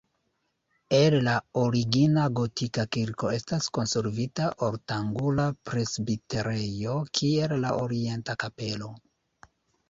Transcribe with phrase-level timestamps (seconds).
[0.99, 8.91] El la origina gotika kirko estas konservita ortangula presbiterejo kiel la orienta kapelo.